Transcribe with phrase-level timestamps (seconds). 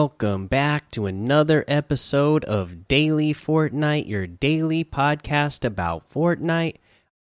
[0.00, 6.76] Welcome back to another episode of Daily Fortnite, your daily podcast about Fortnite.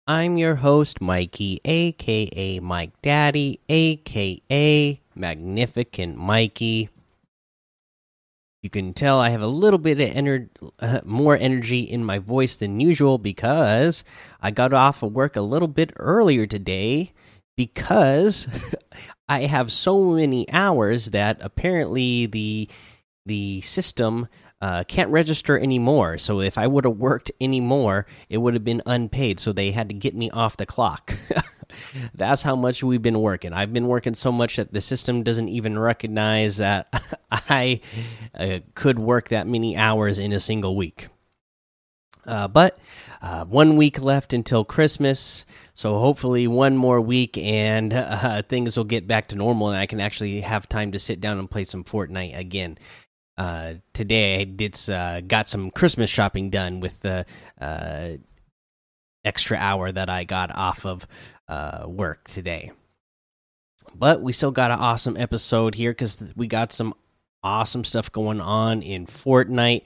[0.05, 6.89] I'm your host, Mikey, aka Mike Daddy, aka Magnificent Mikey.
[8.61, 10.47] You can tell I have a little bit of ener
[10.77, 14.03] uh, more energy in my voice than usual because
[14.39, 17.11] I got off of work a little bit earlier today
[17.57, 18.47] because
[19.29, 22.69] I have so many hours that apparently the
[23.25, 24.29] the system
[24.61, 26.17] uh, can't register anymore.
[26.17, 29.39] So if I would have worked anymore, it would have been unpaid.
[29.39, 31.13] So they had to get me off the clock.
[32.15, 33.53] That's how much we've been working.
[33.53, 36.87] I've been working so much that the system doesn't even recognize that
[37.31, 37.81] I
[38.33, 41.09] uh, could work that many hours in a single week.
[42.25, 42.77] Uh, but
[43.21, 45.45] uh, one week left until Christmas,
[45.77, 49.85] so hopefully one more week and uh, things will get back to normal, and I
[49.85, 52.79] can actually have time to sit down and play some Fortnite again.
[53.37, 57.27] Uh, today I did uh, got some Christmas shopping done with the
[57.61, 58.13] uh,
[59.23, 61.07] extra hour that I got off of
[61.87, 62.71] work today.
[63.93, 66.95] But we still got an awesome episode here because we got some
[67.43, 69.83] awesome stuff going on in Fortnite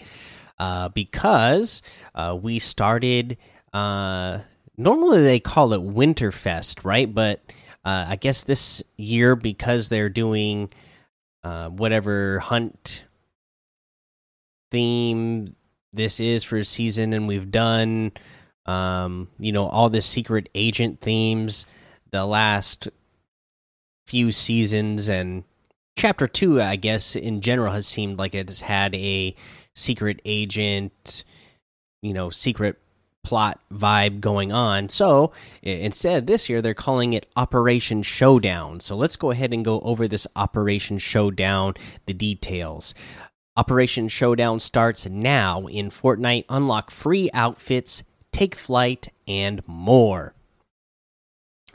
[0.57, 1.81] uh, because
[2.15, 3.37] uh, we started.
[3.73, 4.39] Uh,
[4.81, 7.13] normally they call it Winterfest, right?
[7.13, 7.41] But
[7.85, 10.69] uh, I guess this year because they're doing
[11.43, 13.05] uh, whatever hunt
[14.71, 15.53] theme
[15.93, 18.11] this is for a season, and we've done,
[18.65, 21.65] um, you know, all the secret agent themes
[22.11, 22.89] the last
[24.07, 25.43] few seasons and
[25.97, 29.35] chapter two, I guess, in general has seemed like it's had a
[29.75, 31.23] secret agent,
[32.01, 32.77] you know, secret
[33.23, 34.89] plot vibe going on.
[34.89, 38.81] So instead, this year they're calling it Operation Snowdown.
[38.81, 42.93] So let's go ahead and go over this Operation Snowdown, the details.
[43.57, 46.45] Operation Snowdown starts now in Fortnite.
[46.49, 50.33] Unlock free outfits, take flight, and more.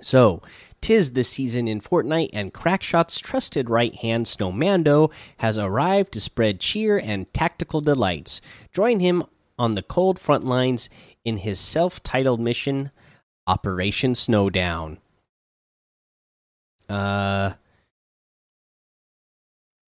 [0.01, 0.43] So,
[0.81, 6.61] tis the season in Fortnite, and Crackshot's trusted right hand Snowmando has arrived to spread
[6.61, 8.41] cheer and tactical delights.
[8.73, 9.25] Join him
[9.59, 10.91] on the cold front lines
[11.27, 12.91] in his self titled mission,
[13.47, 14.99] Operation Snowdown.
[16.89, 17.53] Uh,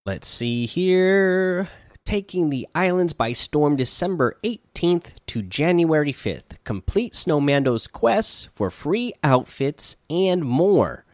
[0.05, 1.69] let's see here
[2.09, 6.57] taking the islands by storm December 18th to January 5th.
[6.63, 11.05] Complete Snowmando's quests for free outfits and more.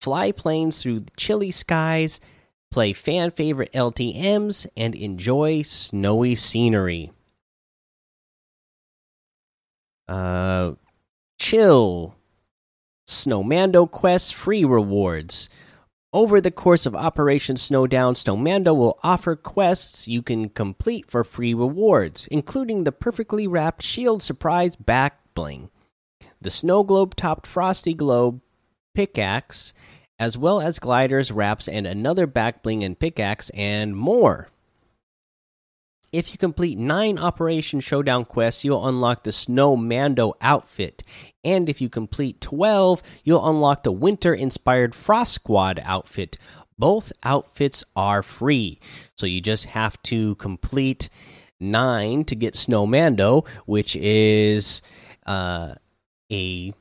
[0.00, 2.20] Fly planes through chilly skies,
[2.72, 7.12] play fan favorite LTMs, and enjoy snowy scenery.
[10.10, 10.74] Uh,
[11.38, 12.16] chill.
[13.08, 15.48] Snowmando quests free rewards.
[16.12, 21.54] Over the course of Operation Snowdown, Snowmando will offer quests you can complete for free
[21.54, 25.70] rewards, including the perfectly wrapped Shield Surprise Back Bling,
[26.40, 28.40] the Snow Globe topped Frosty Globe
[28.92, 29.72] pickaxe,
[30.18, 34.48] as well as gliders, wraps, and another back bling and pickaxe, and more.
[36.12, 41.04] If you complete nine Operation Snowdown quests, you'll unlock the Snow Mando outfit.
[41.44, 46.36] And if you complete 12, you'll unlock the Winter inspired Frost Squad outfit.
[46.76, 48.80] Both outfits are free.
[49.14, 51.10] So you just have to complete
[51.60, 54.82] nine to get Snow Mando, which is
[55.26, 55.74] uh,
[56.32, 56.72] a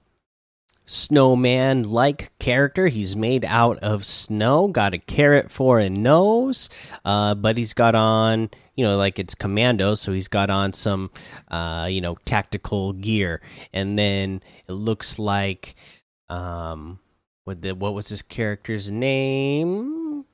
[0.89, 2.88] snowman like character.
[2.88, 6.67] He's made out of snow, got a carrot for a nose,
[7.05, 11.11] uh, but he's got on, you know, like it's commando, so he's got on some,
[11.50, 13.41] uh, you know, tactical gear.
[13.72, 15.75] And then it looks like,
[16.27, 17.00] um,
[17.44, 20.25] what, the, what was this character's name?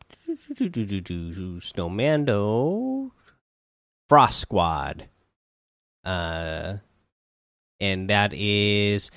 [1.60, 3.12] Snowmando.
[4.08, 5.10] Frost Squad.
[6.04, 6.78] Uh,
[7.80, 9.12] and that is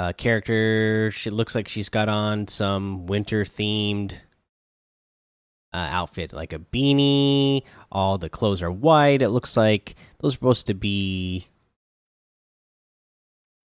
[0.00, 1.10] uh, character.
[1.10, 4.14] She looks like she's got on some winter themed
[5.74, 7.64] uh, outfit, like a beanie.
[7.92, 9.20] All the clothes are white.
[9.20, 11.48] It looks like those are supposed to be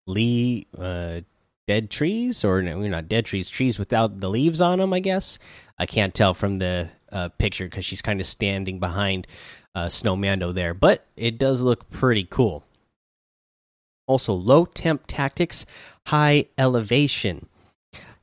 [0.08, 1.22] Lee uh,
[1.68, 4.92] dead trees, or no, not dead trees, trees without the leaves on them.
[4.92, 5.40] I guess
[5.80, 9.26] I can't tell from the uh, picture because she's kind of standing behind
[9.74, 12.66] uh, Snowmando there, but it does look pretty cool.
[14.08, 15.66] Also, low temp tactics,
[16.08, 17.48] high elevation.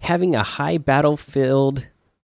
[0.00, 1.88] Having a high battlefield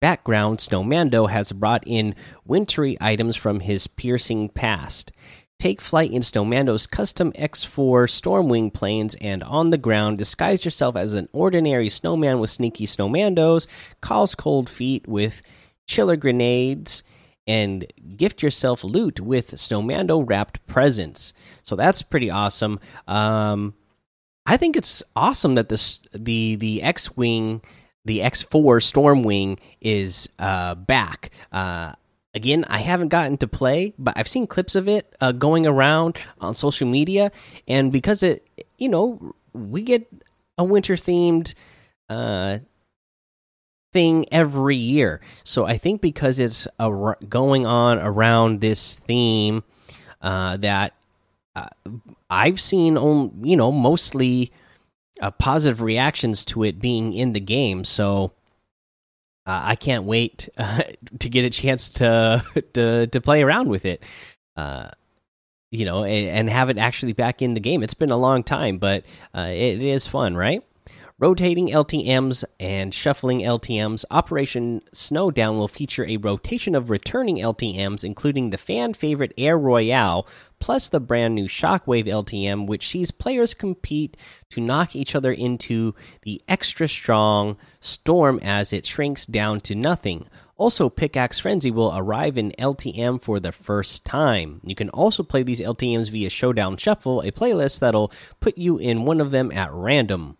[0.01, 5.13] background, Snowmando has brought in wintry items from his piercing past.
[5.59, 11.15] Take flight in Snowmando's custom X4 Stormwing planes and on the ground, disguise yourself as
[11.15, 13.69] an ordinary snowman with sneaky snowmandos,
[14.01, 15.41] calls cold feet with
[15.87, 17.05] chiller grenades,
[17.47, 17.87] and
[18.17, 21.33] gift yourself loot with Snowmando wrapped presents.
[21.63, 22.79] So that's pretty awesome.
[23.09, 23.75] Um,
[24.47, 27.63] I think it's awesome that this the the X Wing,
[28.05, 28.49] the X4
[28.81, 31.31] Stormwing is uh, back.
[31.53, 31.93] Uh,
[32.35, 36.19] again, I haven't gotten to play, but I've seen clips of it uh, going around
[36.41, 37.31] on social media,
[37.69, 38.47] and because it,
[38.79, 40.07] you know, we get
[40.59, 41.55] a winter themed
[42.09, 42.59] uh,
[43.93, 45.21] thing every year.
[45.45, 46.67] So I think because it's
[47.29, 49.63] going on around this theme
[50.21, 50.95] uh, that
[51.55, 51.69] uh,
[52.31, 54.53] I've seen, on, you know, mostly
[55.21, 57.85] uh, positive reactions to it being in the game.
[57.85, 58.33] So
[59.47, 60.83] uh, I can't wait uh,
[61.19, 62.43] to get a chance to
[62.75, 64.03] to to play around with it.
[64.57, 64.91] Uh,
[65.71, 67.83] you know, and, and, have it actually back in the game.
[67.83, 70.63] It's been a long time, but it is fun, right?
[71.23, 78.51] Rotating LTMs and shuffling LTMs, Operation Snowdown will feature a rotation of returning LTMs, including
[78.51, 80.27] the fan favorite Air Royale,
[80.59, 84.17] plus the brand new Shockwave LTM, which sees players compete
[84.51, 90.27] to knock each other into the extra strong Storm as it shrinks down to nothing.
[90.57, 94.61] Also, Pickaxe Frenzy will arrive in LTM for the first time.
[94.65, 98.11] You can also play these LTMs via Snowdown Shuffle, a playlist that'll
[98.41, 100.37] put you in one of them at random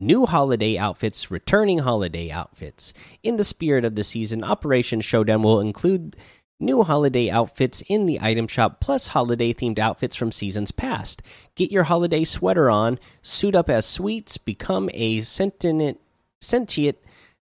[0.00, 2.92] new holiday outfits, returning holiday outfits.
[3.22, 6.16] In the spirit of the season, Operation Snowdown will include
[6.58, 11.22] new holiday outfits in the item shop, plus holiday themed outfits from seasons past.
[11.54, 16.00] Get your holiday sweater on, suit up as sweets, become a sentient,
[16.40, 16.98] sentient,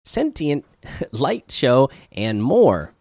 [0.04, 0.64] sentient
[1.12, 2.92] light show, and more.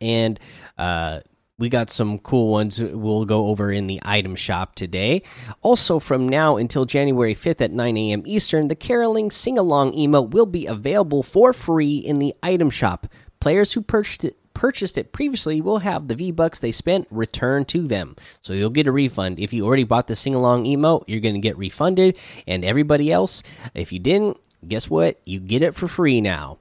[0.00, 0.38] And
[0.76, 1.20] uh,
[1.62, 5.22] we got some cool ones we'll go over in the item shop today.
[5.60, 8.24] Also, from now until January 5th at 9 a.m.
[8.26, 13.06] Eastern, the Caroling Sing Along emote will be available for free in the item shop.
[13.38, 17.68] Players who purchased it, purchased it previously will have the V Bucks they spent returned
[17.68, 18.16] to them.
[18.40, 19.38] So you'll get a refund.
[19.38, 22.18] If you already bought the Sing Along emote, you're going to get refunded.
[22.44, 24.36] And everybody else, if you didn't,
[24.66, 25.20] guess what?
[25.24, 26.58] You get it for free now.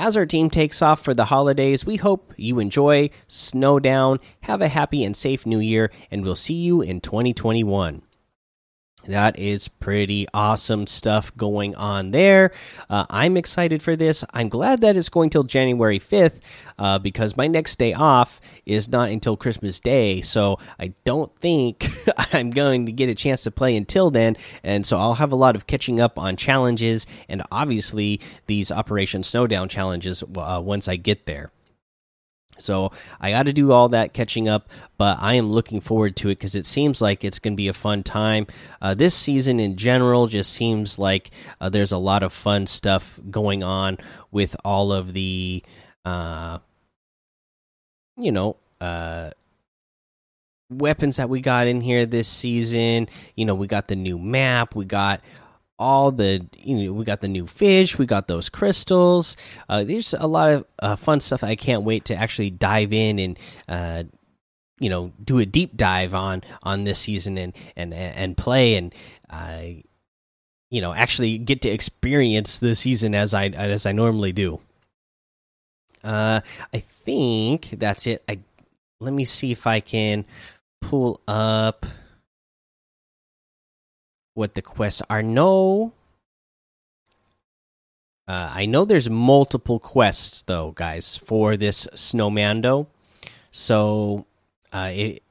[0.00, 4.68] As our team takes off for the holidays, we hope you enjoy Snowdown, have a
[4.68, 8.00] happy and safe new year, and we'll see you in 2021.
[9.04, 12.52] That is pretty awesome stuff going on there.
[12.88, 14.24] Uh, I'm excited for this.
[14.32, 16.40] I'm glad that it's going till January 5th
[16.78, 20.20] uh, because my next day off is not until Christmas Day.
[20.20, 21.86] So I don't think
[22.32, 24.36] I'm going to get a chance to play until then.
[24.62, 29.22] And so I'll have a lot of catching up on challenges and obviously these Operation
[29.22, 31.52] Snowdown challenges uh, once I get there.
[32.60, 34.68] So I got to do all that catching up,
[34.98, 37.68] but I am looking forward to it because it seems like it's going to be
[37.68, 38.46] a fun time.
[38.80, 41.30] Uh, this season in general just seems like
[41.60, 43.98] uh, there's a lot of fun stuff going on
[44.30, 45.62] with all of the,
[46.04, 46.58] uh,
[48.16, 49.30] you know, uh,
[50.70, 53.08] weapons that we got in here this season.
[53.34, 55.20] You know, we got the new map, we got
[55.80, 59.34] all the you know we got the new fish we got those crystals.
[59.68, 63.18] Uh, there's a lot of uh, fun stuff i can't wait to actually dive in
[63.18, 64.04] and uh,
[64.78, 68.76] you know do a deep dive on on this season and and and play.
[68.76, 68.94] And
[69.30, 69.82] i
[70.70, 74.60] you know actually get to experience the season as i as i normally do.
[76.04, 76.42] Uh
[76.74, 78.22] i think that's it.
[78.28, 78.40] I
[79.00, 80.26] let me see if i can
[80.82, 81.86] pull up
[84.34, 85.22] what the quests are.
[85.22, 85.92] No,
[88.30, 92.86] uh, I know there's multiple quests though, guys, for this Snowmando.
[93.50, 94.26] So
[94.72, 95.22] uh, it,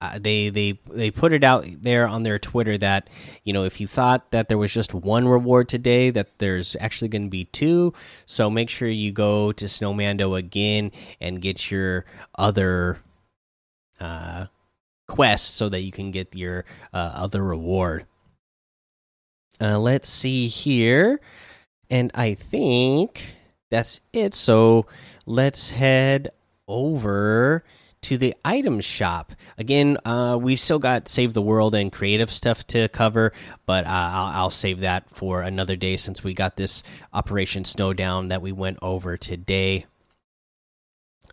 [0.00, 3.08] uh, they they they put it out there on their Twitter that
[3.42, 7.08] you know if you thought that there was just one reward today, that there's actually
[7.08, 7.92] going to be two.
[8.26, 12.04] So make sure you go to Snowmando again and get your
[12.38, 13.00] other
[13.98, 14.46] uh,
[15.08, 18.06] quest so that you can get your uh, other reward.
[19.60, 21.20] Uh, let's see here.
[21.90, 23.36] And I think
[23.70, 24.34] that's it.
[24.34, 24.86] So
[25.24, 26.30] let's head
[26.68, 27.64] over
[28.02, 29.32] to the item shop.
[29.58, 33.32] Again, uh, we still got Save the World and creative stuff to cover,
[33.64, 36.82] but uh, I'll, I'll, save that for another day since we got this
[37.12, 39.86] Operation Snowdown that we went over today.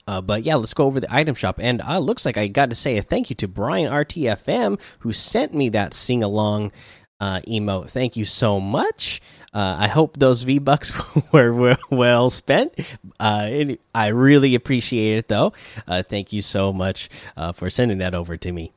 [0.08, 1.60] Uh, but yeah, let's go over the item shop.
[1.62, 5.14] And uh, looks like I got to say a thank you to Brian RTFM who
[5.14, 6.72] sent me that sing along
[7.20, 7.90] uh, emote.
[7.90, 9.22] Thank you so much.
[9.54, 10.92] Uh, I hope those V bucks
[11.32, 12.74] were, well spent.
[13.20, 15.54] Uh, I really appreciate it, though.
[15.88, 18.72] Uh, thank you so much uh, for sending that over to me.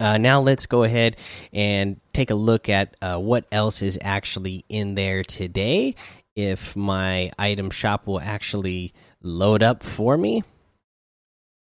[0.00, 1.16] Uh, now let's go ahead
[1.52, 5.94] and take a look at what else is actually in there today.
[6.36, 10.42] if my item shop will actually load up for me.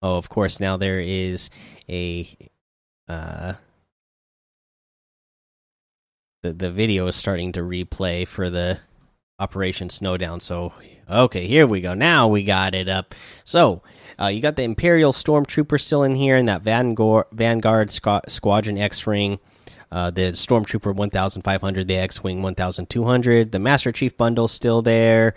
[0.03, 1.51] Oh, of course, now there is
[1.89, 2.29] a
[3.09, 3.55] uh
[6.45, 8.79] the the video is starting to replay for the
[9.39, 10.41] Operation Snowdown.
[10.41, 10.75] So,
[11.11, 11.95] okay, here we go.
[11.95, 13.15] Now we got it up.
[13.45, 13.83] So,
[14.21, 19.07] uh, you got the Imperial Stormtrooper still in here, and that Vanguard, Vanguard Squadron X
[19.07, 19.41] Wing.
[19.91, 25.35] Uh, the Stormtrooper 1500, the X Wing 1200, the Master Chief bundle still there.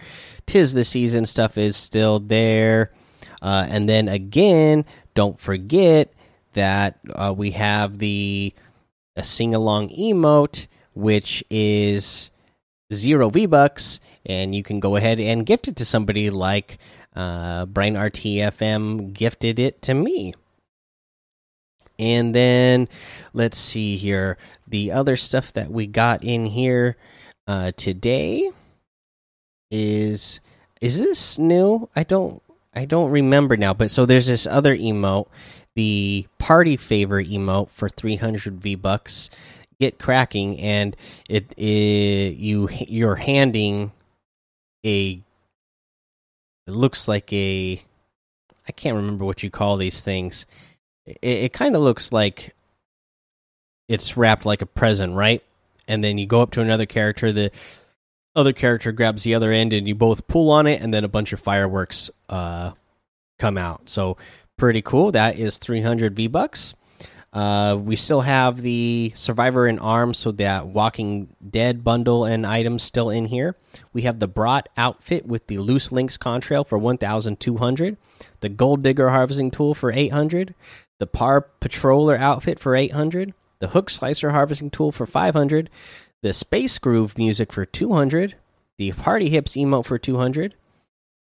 [0.47, 2.91] Tis the season stuff is still there.
[3.39, 4.83] Uh, and then again,
[5.13, 6.11] don't forget
[6.53, 8.51] that uh, we have the
[9.21, 12.31] sing along emote, which is
[12.93, 16.77] zero V bucks, and you can go ahead and gift it to somebody like
[17.15, 20.33] uh, Brian RTFM gifted it to me.
[21.99, 22.87] And then
[23.33, 24.37] let's see here
[24.67, 26.95] the other stuff that we got in here
[27.47, 28.51] uh, today
[29.71, 30.39] is
[30.79, 31.89] is this new?
[31.95, 32.41] I don't
[32.75, 35.27] I don't remember now, but so there's this other emote,
[35.75, 39.31] the party favor emote for 300 V bucks
[39.79, 40.96] get cracking and
[41.29, 43.91] it, it you you're handing
[44.86, 45.22] a
[46.65, 47.81] it looks like a
[48.67, 50.46] I can't remember what you call these things.
[51.05, 52.53] It, it kind of looks like
[53.88, 55.41] it's wrapped like a present, right?
[55.88, 57.51] And then you go up to another character, the
[58.36, 61.10] other character grabs the other end, and you both pull on it, and then a
[61.10, 62.72] bunch of fireworks uh,
[63.39, 63.89] come out.
[63.89, 64.17] So
[64.57, 65.12] pretty cool.
[65.12, 66.74] That is 300 V bucks.
[67.34, 72.84] Uh, we still have the Survivor in Arms, so that Walking Dead bundle and items
[72.84, 73.55] still in here.
[73.93, 77.98] We have the Brought outfit with the Loose Links contrail for 1,200,
[78.39, 80.55] the Gold Digger harvesting tool for 800,
[81.00, 85.69] the Par Patroller outfit for 800, the Hook Slicer harvesting tool for 500,
[86.24, 88.36] the Space Groove music for 200,
[88.77, 90.55] the Party Hips emote for 200.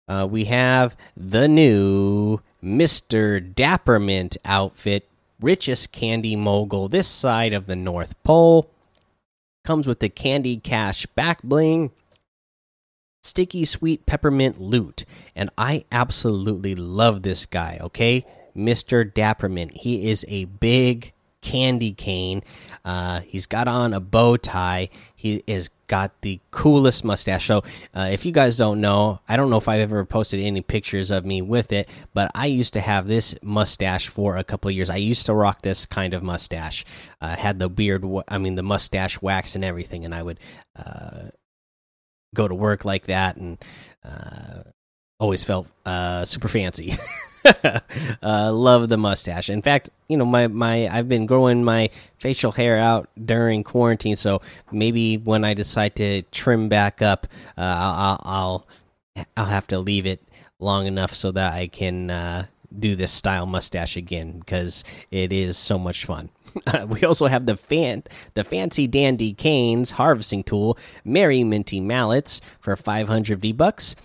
[0.07, 3.53] Uh, we have the new Mr.
[3.53, 5.07] Dappermint outfit
[5.41, 8.71] richest candy mogul this side of the North Pole.
[9.63, 11.91] Comes with the Candy Cash back bling,
[13.21, 15.03] sticky sweet peppermint loot,
[15.35, 17.77] and I absolutely love this guy.
[17.81, 18.25] Okay,
[18.55, 19.77] Mister Dappermint.
[19.77, 22.43] He is a big candy cane.
[22.83, 24.89] Uh, he's got on a bow tie.
[25.15, 27.45] He is got the coolest mustache.
[27.45, 27.63] So,
[27.95, 31.11] uh, if you guys don't know, I don't know if I've ever posted any pictures
[31.11, 34.75] of me with it, but I used to have this mustache for a couple of
[34.75, 34.89] years.
[34.89, 36.85] I used to rock this kind of mustache.
[37.21, 40.39] Uh, had the beard, I mean, the mustache wax and everything, and I would
[40.75, 41.29] uh,
[42.35, 43.57] go to work like that and
[44.03, 44.63] uh,
[45.19, 46.93] always felt uh, super fancy.
[48.23, 49.49] uh, love the mustache.
[49.49, 54.15] In fact, you know, my my I've been growing my facial hair out during quarantine,
[54.15, 57.27] so maybe when I decide to trim back up,
[57.57, 58.67] uh, I'll, I'll
[59.35, 60.21] I'll have to leave it
[60.59, 62.45] long enough so that I can uh,
[62.77, 66.29] do this style mustache again because it is so much fun.
[66.87, 72.75] we also have the fan the fancy dandy canes harvesting tool, merry minty mallets for
[72.75, 73.95] 500 V bucks,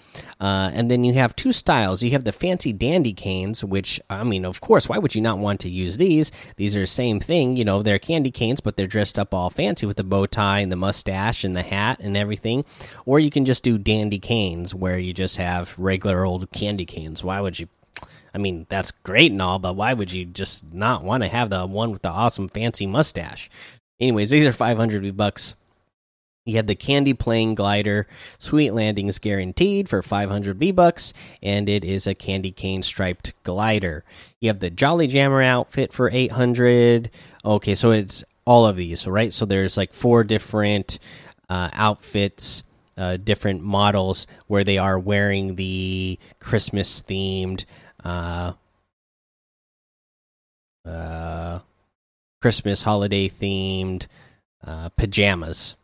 [0.40, 2.02] uh, and then you have two styles.
[2.02, 5.38] You have the fancy dandy canes, which I mean, of course, why would you not
[5.38, 6.30] want to use these?
[6.56, 9.50] These are the same thing, you know, they're candy canes, but they're dressed up all
[9.50, 12.64] fancy with the bow tie and the mustache and the hat and everything.
[13.06, 17.22] Or you can just do dandy canes, where you just have regular old candy canes.
[17.24, 17.68] Why would you
[18.34, 21.50] I mean, that's great and all, but why would you just not want to have
[21.50, 23.50] the one with the awesome fancy mustache?
[24.00, 25.54] Anyways, these are 500 bucks.
[26.44, 28.08] You have the Candy Plane Glider,
[28.38, 34.02] Sweet Landings guaranteed for 500 V bucks, and it is a candy cane striped glider.
[34.40, 37.10] You have the Jolly Jammer outfit for 800.
[37.44, 39.32] Okay, so it's all of these, right?
[39.32, 40.98] So there's like four different
[41.48, 42.64] uh, outfits,
[42.96, 47.64] uh, different models where they are wearing the Christmas themed
[48.04, 48.52] uh,
[50.84, 51.60] uh,
[52.40, 54.06] Christmas holiday themed
[54.66, 55.76] uh, pajamas.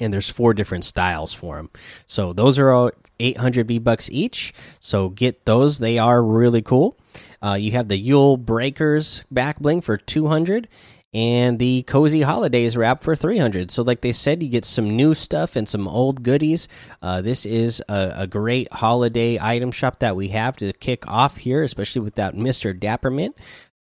[0.00, 1.70] And there's four different styles for them.
[2.06, 4.54] So those are all 800 V bucks each.
[4.80, 6.96] So get those; they are really cool.
[7.42, 10.68] Uh, you have the Yule Breakers back bling for 200,
[11.12, 15.12] and the cozy holidays wrap for 300 so like they said you get some new
[15.12, 16.68] stuff and some old goodies.
[17.02, 21.38] Uh, this is a, a, great holiday item shop that we have to kick off
[21.38, 23.34] here especially with that mr dappermint.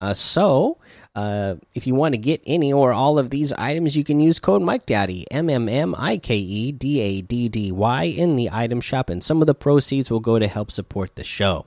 [0.01, 0.77] Uh, so
[1.15, 4.37] uh, if you want to get any or all of these items you can use
[4.37, 10.37] code mike daddy m-m-m-i-k-e-d-a-d-d-y in the item shop and some of the proceeds will go
[10.37, 11.65] to help support the show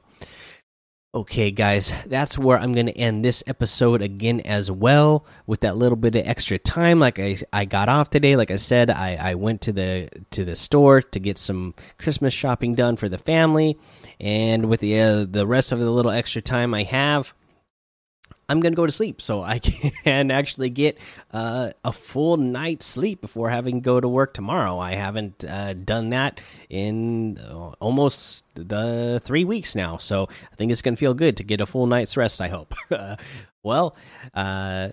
[1.18, 5.76] Okay, guys, that's where I'm going to end this episode again as well with that
[5.76, 7.00] little bit of extra time.
[7.00, 8.36] Like I, I got off today.
[8.36, 12.32] Like I said, I, I went to the to the store to get some Christmas
[12.32, 13.80] shopping done for the family,
[14.20, 17.34] and with the uh, the rest of the little extra time I have,
[18.48, 19.58] I'm gonna go to sleep so I
[20.04, 20.98] can actually get
[21.32, 24.78] uh, a full night's sleep before having to go to work tomorrow.
[24.78, 30.72] I haven't uh, done that in uh, almost the three weeks now, so I think
[30.72, 32.40] it's gonna feel good to get a full night's rest.
[32.40, 32.74] I hope.
[33.62, 33.96] well,
[34.32, 34.90] uh,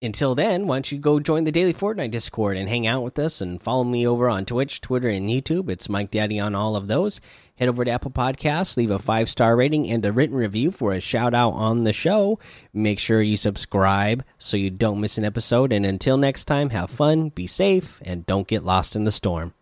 [0.00, 3.18] until then, why don't you go join the Daily Fortnite Discord and hang out with
[3.18, 5.68] us and follow me over on Twitch, Twitter, and YouTube.
[5.68, 7.20] It's Mike Daddy on all of those.
[7.56, 10.92] Head over to Apple Podcasts, leave a five star rating and a written review for
[10.92, 12.38] a shout out on the show.
[12.72, 15.72] Make sure you subscribe so you don't miss an episode.
[15.72, 19.54] And until next time, have fun, be safe, and don't get lost in the storm.